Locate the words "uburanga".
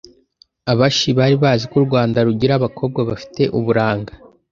3.57-4.13